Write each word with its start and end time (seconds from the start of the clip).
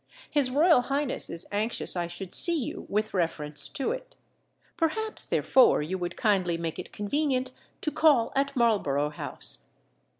His 0.31 0.49
royal 0.49 0.81
highness 0.81 1.29
is 1.29 1.45
anxious 1.51 1.95
I 1.95 2.07
should 2.07 2.33
see 2.33 2.57
you 2.59 2.87
with 2.89 3.13
reference 3.13 3.69
to 3.69 3.91
it. 3.91 4.15
Perhaps, 4.75 5.27
therefore, 5.27 5.83
you 5.83 5.95
would 5.99 6.17
kindly 6.17 6.57
make 6.57 6.79
it 6.79 6.91
convenient 6.91 7.51
to 7.81 7.91
call 7.91 8.33
at 8.35 8.55
Marlborough 8.55 9.11
House. 9.11 9.67